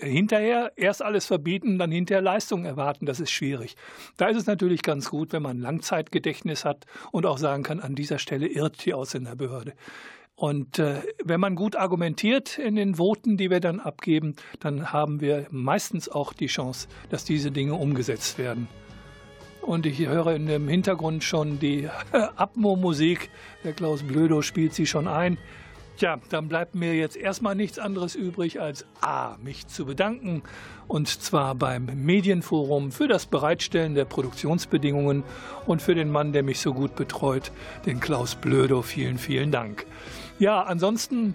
[0.00, 3.76] hinterher erst alles verbieten, dann hinterher Leistungen erwarten, das ist schwierig.
[4.16, 7.94] Da ist es natürlich ganz gut, wenn man Langzeitgedächtnis hat und auch sagen kann, an
[7.94, 9.74] dieser Stelle irrt die Ausländerbehörde.
[10.36, 15.22] Und äh, wenn man gut argumentiert in den Voten, die wir dann abgeben, dann haben
[15.22, 18.68] wir meistens auch die Chance, dass diese Dinge umgesetzt werden.
[19.62, 21.88] Und ich höre in dem Hintergrund schon die
[22.36, 23.30] Abmo-Musik.
[23.64, 25.38] Der Klaus Blödo spielt sie schon ein.
[25.96, 30.42] Tja, dann bleibt mir jetzt erstmal nichts anderes übrig, als A, mich zu bedanken.
[30.88, 35.24] Und zwar beim Medienforum für das Bereitstellen der Produktionsbedingungen
[35.64, 37.50] und für den Mann, der mich so gut betreut,
[37.86, 38.82] den Klaus Blödo.
[38.82, 39.86] Vielen, vielen Dank.
[40.38, 41.34] Ja, ansonsten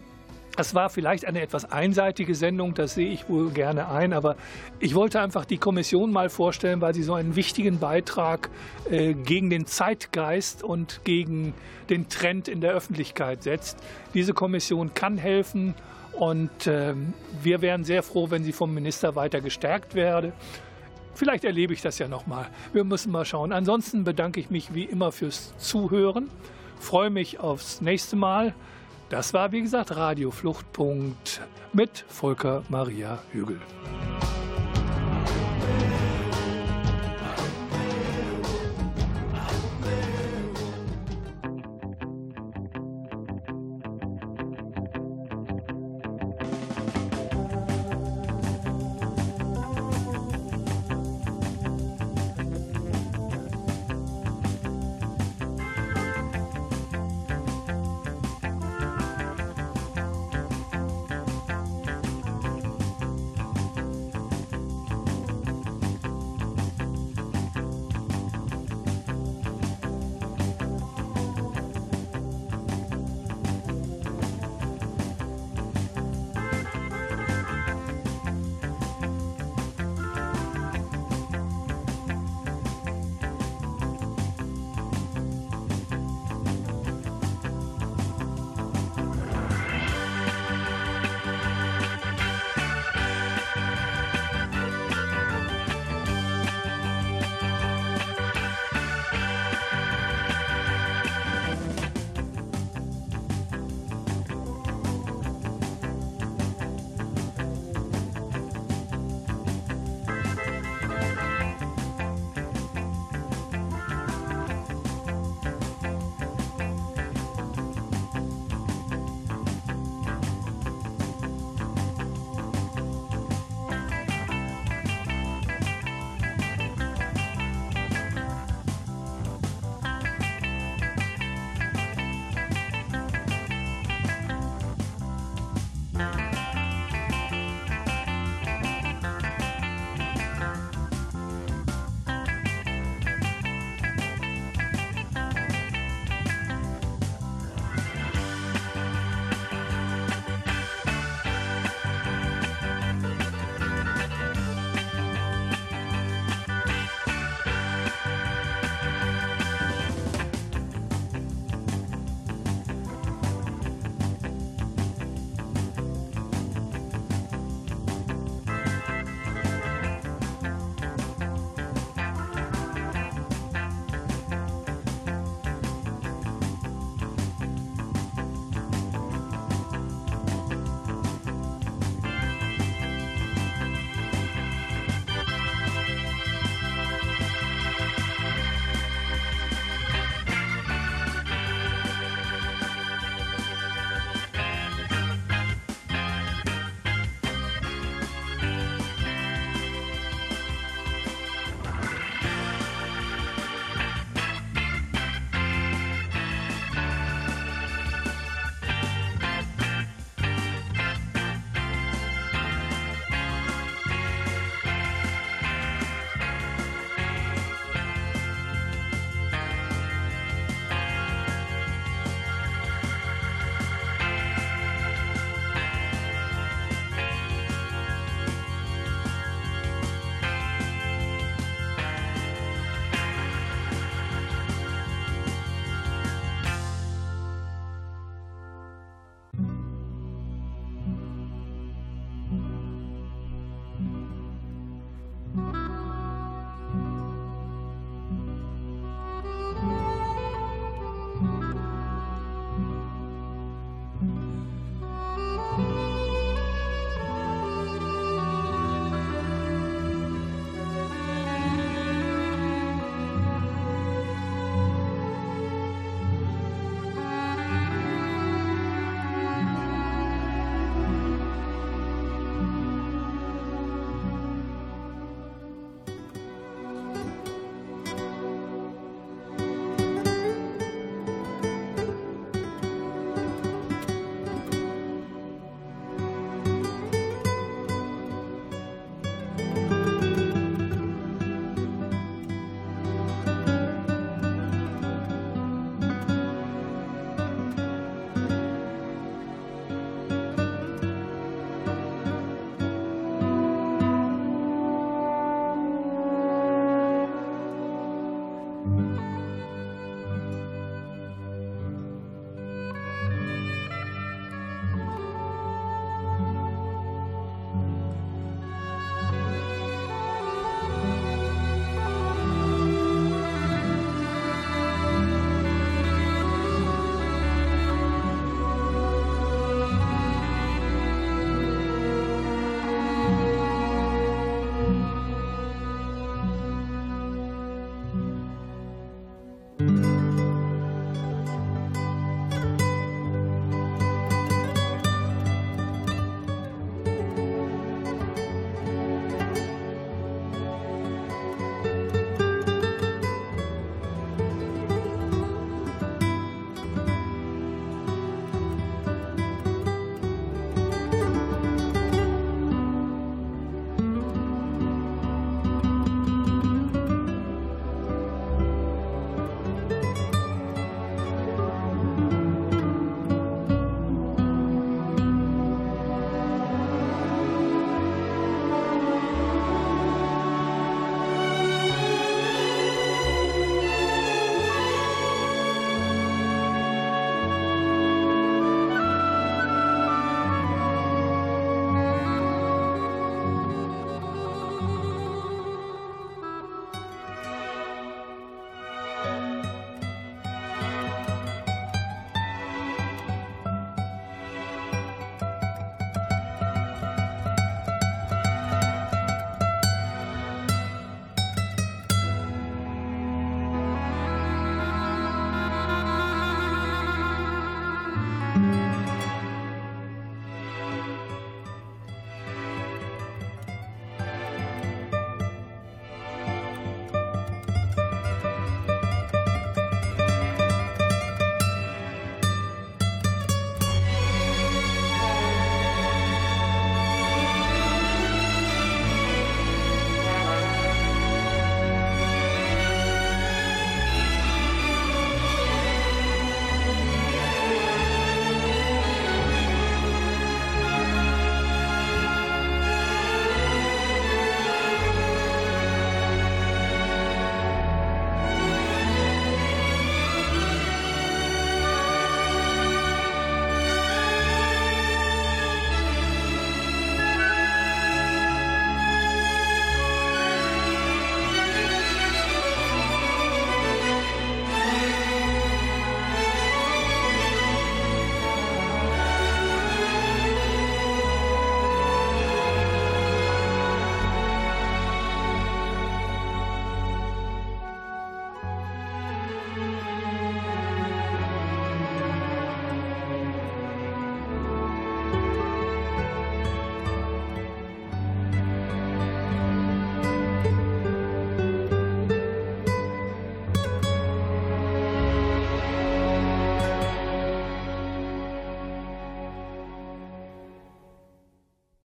[0.58, 4.36] es war vielleicht eine etwas einseitige Sendung, das sehe ich wohl gerne ein, aber
[4.80, 8.50] ich wollte einfach die Kommission mal vorstellen, weil sie so einen wichtigen Beitrag
[8.90, 11.54] äh, gegen den Zeitgeist und gegen
[11.90, 13.78] den Trend in der Öffentlichkeit setzt.
[14.14, 15.74] Diese Kommission kann helfen
[16.14, 16.94] und äh,
[17.42, 20.34] wir wären sehr froh, wenn sie vom Minister weiter gestärkt werde.
[21.14, 22.48] Vielleicht erlebe ich das ja nochmal.
[22.74, 23.52] Wir müssen mal schauen.
[23.52, 26.30] Ansonsten bedanke ich mich wie immer fürs Zuhören,
[26.80, 28.54] freue mich aufs nächste Mal.
[29.12, 31.42] Das war, wie gesagt, Radio Fluchtpunkt
[31.74, 33.60] mit Volker Maria Hügel.